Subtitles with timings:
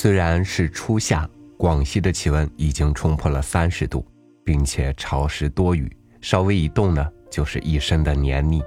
[0.00, 4.06] 虽然是初夏，广西的气温已经冲破了三十度，
[4.44, 5.90] 并且潮湿多雨，
[6.20, 8.62] 稍微一动呢，就是一身的黏腻。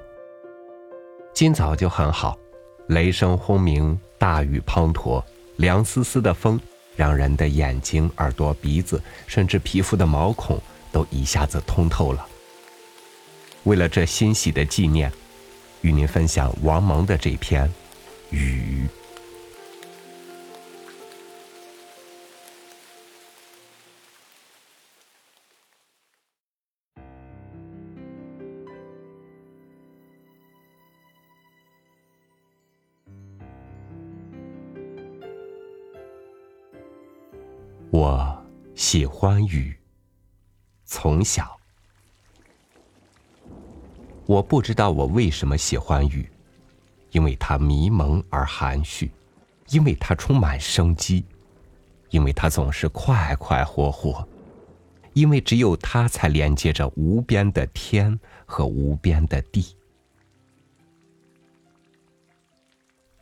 [1.34, 2.38] 今早就很好，
[2.90, 5.24] 雷声轰鸣，大雨滂沱，
[5.56, 6.60] 凉丝丝的风，
[6.98, 10.62] 让人的眼睛、耳朵、鼻子，甚至皮肤的毛孔
[10.92, 12.28] 都一下子通透了。
[13.64, 15.10] 为了这欣喜的纪念，
[15.80, 17.66] 与您分享王蒙的这篇
[18.32, 18.86] 《雨》。
[37.92, 38.42] 我
[38.74, 39.76] 喜欢雨，
[40.86, 41.60] 从小。
[44.26, 46.26] 我不知道我为什么喜欢雨，
[47.12, 49.12] 因为它迷蒙而含蓄，
[49.72, 51.26] 因为它充满生机，
[52.12, 54.26] 因为它总是快快活活，
[55.12, 59.76] 因为只有它才连接着无边的天和无边的地。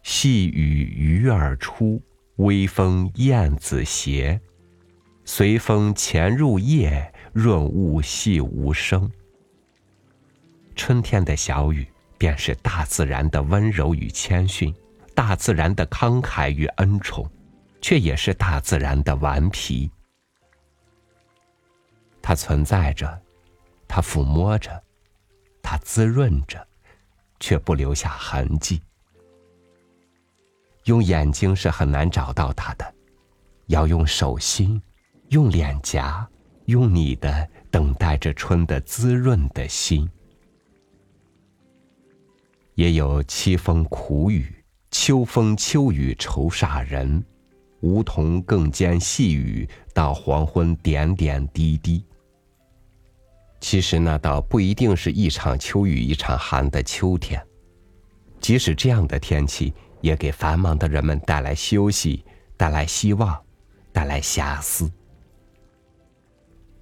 [0.03, 1.99] 细雨鱼儿出，
[2.35, 4.39] 微风燕子斜。
[5.31, 9.07] 随风潜入夜，润物细无声。
[10.75, 14.73] 春天的小雨，便是大自然的温柔与谦逊，
[15.13, 17.29] 大自然的慷慨与恩宠，
[17.79, 19.91] 却也是大自然的顽皮。
[22.23, 23.21] 它存在着，
[23.87, 24.81] 它抚摸着，
[25.61, 26.67] 它滋润着，
[27.39, 28.81] 却不留下痕迹。
[30.85, 32.95] 用眼睛是很难找到它的，
[33.67, 34.81] 要用手心。
[35.29, 36.27] 用脸颊，
[36.65, 40.09] 用你的等待着春的滋润的心。
[42.73, 44.51] 也有凄风苦雨，
[44.89, 47.23] 秋风秋雨愁煞人。
[47.81, 52.03] 梧桐更兼细雨，到黄昏点点滴滴。
[53.61, 57.41] 其实那倒不一定是一场秋雨一场寒的秋天，
[58.41, 62.25] 即使这样的天气，也给繁忙的人们带来休息，
[62.57, 63.41] 带来希望，
[63.93, 64.91] 带来遐思。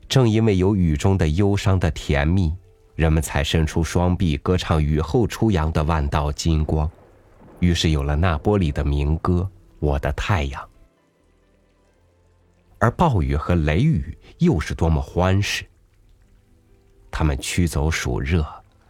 [0.09, 2.53] 正因为有雨中的忧伤的甜蜜，
[2.95, 6.90] 人们才伸出双臂歌唱雨后初阳的万道金光，
[7.59, 9.47] 于是有了那波里的民歌
[9.79, 10.63] 《我的太阳》。
[12.79, 15.66] 而暴雨和雷雨又是多么欢实！
[17.12, 18.46] 他们驱走暑热，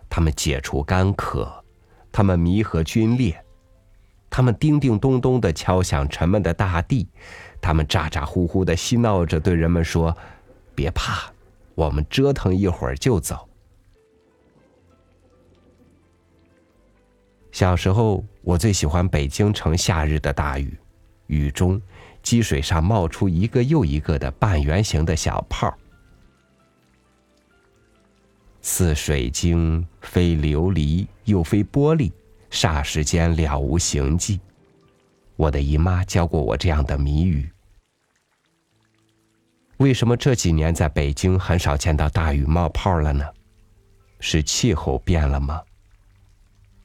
[0.09, 1.51] 他们解除干渴，
[2.11, 3.43] 他们弥合皲裂，
[4.29, 7.07] 他们叮叮咚咚的敲响沉闷的大地，
[7.59, 10.15] 他们咋咋呼呼的嬉闹着对人们说。
[10.77, 11.33] 别怕，
[11.73, 13.49] 我们折腾一会儿就走。
[17.51, 20.77] 小时候，我最喜欢北京城夏日的大雨，
[21.25, 21.81] 雨中
[22.21, 25.75] 积水上冒出一个又一个的半圆形的小泡，
[28.61, 32.11] 似水晶，非琉璃，又非玻璃，
[32.51, 34.39] 霎时间了无形迹。
[35.35, 37.49] 我的姨妈教过我这样的谜语。
[39.77, 43.25] 为什么这几年在北京很少见到大雨冒泡了呢？
[44.19, 45.61] 是气候变了吗？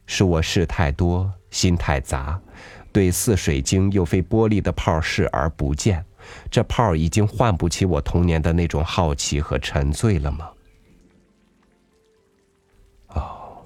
[0.04, 2.38] 是我事太多，心太杂，
[2.92, 6.04] 对似水晶又非玻璃的泡视而不见？
[6.50, 10.50] 这泡已经唤不起我童年的那种好奇和沉醉了吗？
[13.08, 13.64] 哦，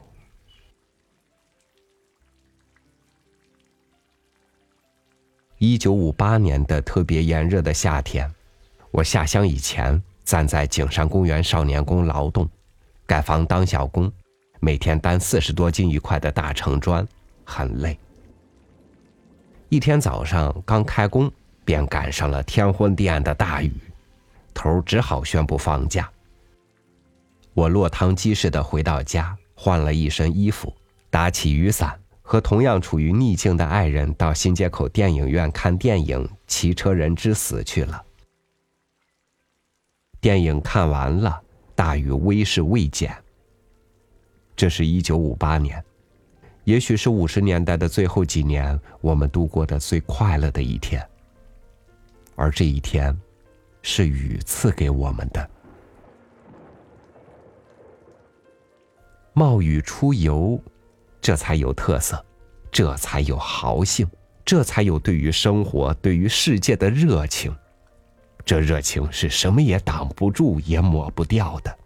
[5.58, 8.32] 一九五八年的特别炎热的夏天。
[8.90, 12.48] 我下乡以前，站在景山公园少年宫劳动，
[13.06, 14.10] 盖房当小工，
[14.60, 17.06] 每天担四十多斤一块的大城砖，
[17.44, 17.98] 很累。
[19.68, 21.30] 一天早上刚开工，
[21.64, 23.72] 便赶上了天昏地暗的大雨，
[24.54, 26.08] 头只好宣布放假。
[27.52, 30.72] 我落汤鸡似的回到家，换了一身衣服，
[31.10, 38.02] 打起雨伞，和同样处于逆境的爱人到新街口电影院看电影《骑车人之死》去了。
[40.20, 41.40] 电影看完了，
[41.74, 43.16] 大雨威势未减。
[44.56, 45.84] 这是一九五八年，
[46.64, 51.06] 也许是五十年代的最后几年，我们度过的最快乐的一天。
[52.34, 53.16] 而这一天，
[53.82, 55.50] 是雨赐给我们的。
[59.32, 60.58] 冒雨出游，
[61.20, 62.24] 这才有特色，
[62.72, 64.08] 这才有豪兴，
[64.44, 67.54] 这才有对于生活、对于世界的热情。
[68.46, 71.78] 这热情是什么也挡不住、也抹不掉的。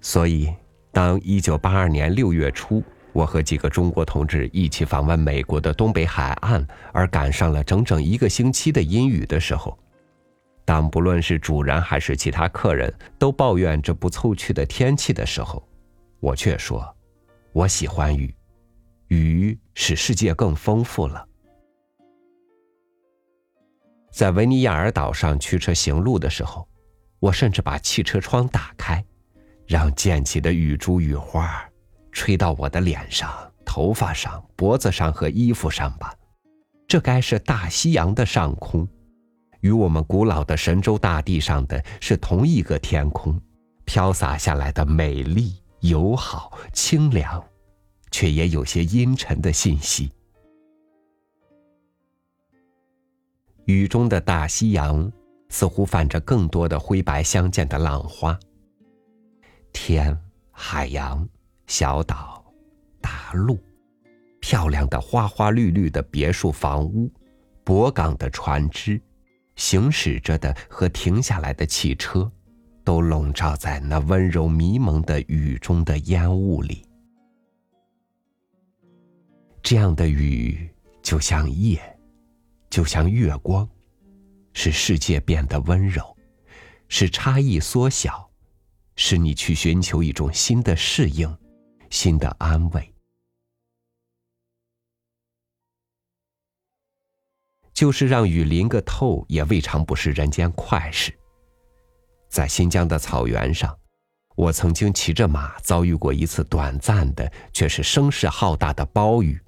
[0.00, 0.50] 所以，
[0.90, 9.78] 当一九八二年六月初，我和几个中国同志一起访问美国的东北海岸，而赶上了整整一个星期的阴雨的时候，
[10.64, 15.62] 当不论是主人还是其他客人都抱怨这不凑趣的天气的时候，
[16.18, 16.82] 我却说
[17.52, 18.34] ：“我喜欢雨，
[19.08, 21.26] 雨使世界更丰富了。”
[24.12, 26.68] 在维尼亚尔岛上驱车行路的时候，
[27.18, 29.02] 我甚至把汽车窗打开，
[29.66, 31.64] 让溅起的雨珠雨花。
[32.12, 33.32] 吹到我的脸上、
[33.64, 36.14] 头发上、脖子上和衣服上吧，
[36.86, 38.86] 这该是大西洋的上空，
[39.60, 43.40] 与我们古老的神州大地上的是同一个天空，
[43.86, 47.42] 飘洒下来的美丽、友好、清凉，
[48.10, 50.12] 却也有些阴沉的信息。
[53.64, 55.10] 雨中的大西洋，
[55.48, 58.38] 似乎泛着更多的灰白相间的浪花。
[59.72, 60.18] 天，
[60.50, 61.28] 海洋。
[61.68, 62.44] 小岛，
[63.00, 63.58] 大陆，
[64.40, 67.10] 漂亮的花花绿绿的别墅房屋，
[67.64, 69.00] 泊港的船只，
[69.56, 72.30] 行驶着的和停下来的汽车，
[72.84, 76.84] 都笼罩在那温柔迷蒙的雨中的烟雾里。
[79.62, 80.68] 这样的雨，
[81.00, 81.80] 就像夜，
[82.72, 83.68] 就像月光，
[84.54, 86.16] 使世界变得温柔，
[86.88, 88.30] 使差异缩小，
[88.96, 91.36] 使你去寻求一种新的适应。
[91.90, 92.94] 新的安慰，
[97.74, 101.14] 就是让雨淋个透，也未尝不是人间快事。
[102.30, 103.78] 在新疆的草原上，
[104.34, 109.38] 我曾经骑着马遭遇过一次短暂的，却是声势浩大的暴雨，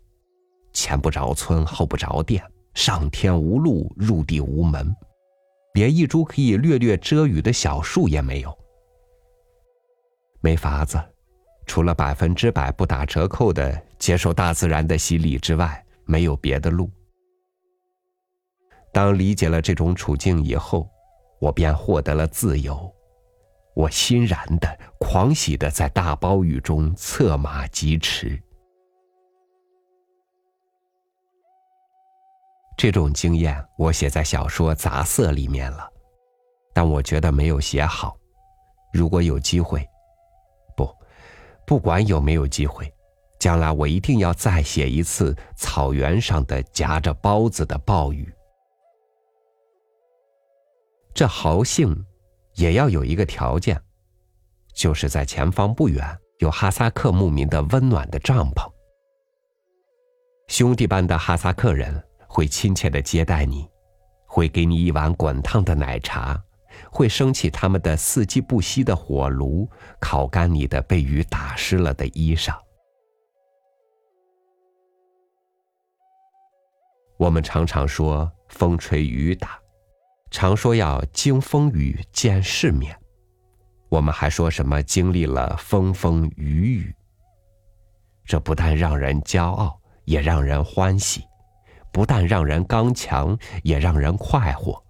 [0.74, 2.44] 前不着村，后不着店，
[2.74, 4.94] 上天无路，入地无门，
[5.74, 8.56] 连一株可以略略遮雨的小树也没有，
[10.40, 11.00] 没法子。
[11.66, 16.90] 除了百分之百不打折扣的接受大自然的洗礼之外，没有别的路。
[18.92, 20.86] 当理解了这种处境以后，
[21.40, 22.92] 我便获得了自由。
[23.74, 28.40] 我欣然的、狂喜的在大暴雨中策马疾驰。
[32.76, 35.88] 这种经验我写在小说《杂色》里面了，
[36.72, 38.16] 但我觉得没有写好。
[38.92, 39.86] 如果有机会。
[40.76, 40.92] 不
[41.66, 42.92] 不管有没有机会，
[43.38, 48.32] 将来我一定要再写一次草原上的夹着包子的暴雨。
[51.14, 52.04] 这豪兴，
[52.54, 53.80] 也要有一个条件，
[54.74, 56.04] 就是在前方不远
[56.38, 58.68] 有哈萨克牧民的温暖的帐篷，
[60.48, 62.04] 兄弟般的哈萨克人
[62.34, 63.64] 会亲切的接待你，
[64.26, 66.42] 会给你一碗滚烫的奶茶。
[66.90, 69.68] 会升起他们的四季不息的火炉，
[70.00, 72.52] 烤干你的被雨打湿了的衣裳。
[77.16, 79.56] 我们常常说风吹雨打，
[80.32, 82.98] 常说要经风雨见世面。
[83.88, 86.94] 我们还说什么经历了风风雨雨。
[88.24, 91.20] 这不但让人骄傲，也让人欢喜；
[91.94, 94.82] 不但让人刚强，也让人快活。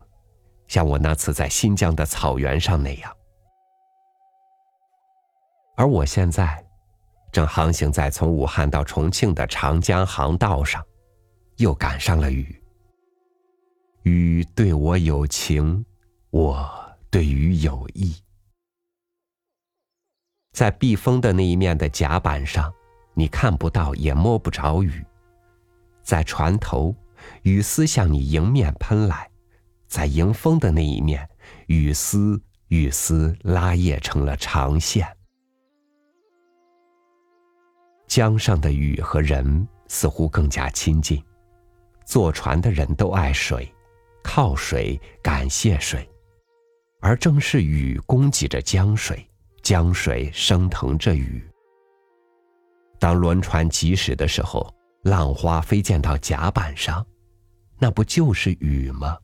[0.66, 3.14] 像我那次在新疆的草原上那样，
[5.76, 6.64] 而我现在
[7.30, 10.82] 正航行在从武汉到重庆的长江航道上，
[11.58, 12.58] 又赶上了雨。
[14.04, 15.84] 雨对我有情，
[16.30, 18.16] 我对雨有意。
[20.54, 22.72] 在避风的那一面的甲板上，
[23.12, 25.04] 你看不到也摸不着雨；
[26.04, 26.94] 在船头，
[27.42, 29.28] 雨丝向你迎面喷来。
[29.88, 31.28] 在迎风的那一面，
[31.66, 35.06] 雨丝雨丝拉曳成了长线。
[38.06, 41.22] 江上的雨和人似乎更加亲近，
[42.04, 43.72] 坐船的人都爱水，
[44.22, 46.08] 靠水感谢水，
[47.00, 49.26] 而正是雨供给着江水，
[49.62, 51.42] 江水升腾着雨。
[52.98, 54.72] 当轮船疾驶的时候，
[55.04, 57.06] 浪花飞溅到甲板上，
[57.78, 59.18] 那不就是雨吗？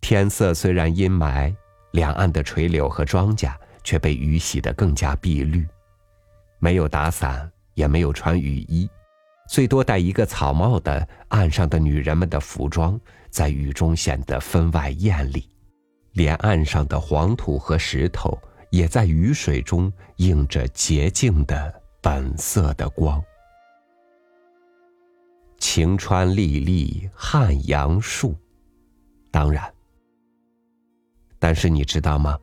[0.00, 1.52] 天色虽然阴霾，
[1.90, 5.66] 两岸的垂柳和庄稼却被雨洗得更加碧绿。
[6.60, 8.88] 没有打伞，也没有穿雨衣，
[9.48, 12.98] 最多戴一个草帽的岸上的女人们的服装，
[13.30, 15.48] 在雨中显得分外艳丽。
[16.12, 18.40] 连岸上的黄土和石头，
[18.70, 23.22] 也在雨水中映着洁净的本色的光。
[25.58, 28.34] 晴川历历汉阳树，
[29.30, 29.72] 当然。
[31.38, 32.36] 但是你知道吗？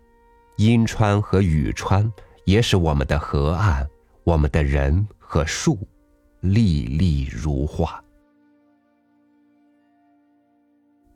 [0.56, 2.10] 阴川和雨川
[2.46, 3.86] 也使我们的河岸、
[4.24, 5.78] 我们的人和树，
[6.40, 8.02] 历历如画。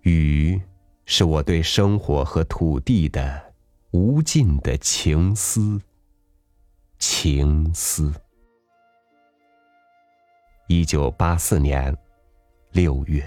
[0.02, 0.62] 雨
[1.06, 3.54] 是我对生活和土地的
[3.92, 5.80] 无尽的情思，
[7.00, 8.14] 情思。
[10.76, 11.96] 一九八四年
[12.72, 13.24] 六月。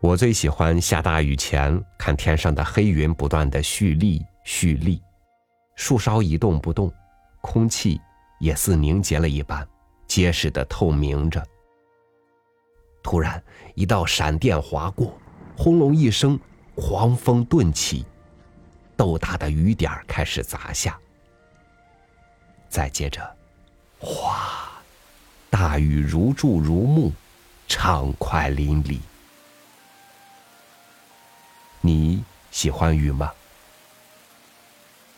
[0.00, 5.02] 我最喜欢下大雨前看天上的黑云不断的蓄力蓄力，
[5.74, 6.92] 树梢一动不动，
[7.40, 7.98] 空气
[8.38, 9.66] 也似凝结了一般，
[10.06, 11.42] 结实的透明着。
[13.02, 13.42] 突然，
[13.74, 15.18] 一道闪电划过，
[15.56, 16.38] 轰隆一声，
[16.80, 18.06] 狂风顿起，
[18.96, 20.98] 豆大的雨点开始砸下。
[22.70, 23.36] 再接着，
[23.98, 24.72] 哗，
[25.50, 27.12] 大雨如注如目，
[27.68, 28.98] 畅快淋漓。
[31.82, 33.30] 你喜欢雨吗？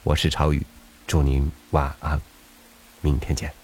[0.03, 0.67] 我是超宇，
[1.07, 2.21] 祝您晚安，
[3.01, 3.62] 明天见。